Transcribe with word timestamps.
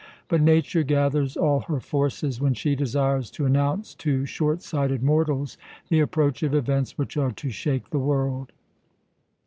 But 0.29 0.41
Nature 0.41 0.81
gathers 0.81 1.37
all 1.37 1.59
her 1.69 1.79
forces 1.79 2.41
when 2.41 2.55
she 2.55 2.73
desires 2.73 3.29
to 3.29 3.45
announce 3.45 3.93
to 3.93 4.25
short 4.25 4.63
sighted 4.63 5.03
mortals 5.03 5.59
the 5.89 5.99
approach 5.99 6.41
of 6.41 6.55
events 6.55 6.97
which 6.97 7.17
are 7.17 7.31
to 7.33 7.51
shake 7.51 7.91
the 7.91 7.99
world. 7.99 8.51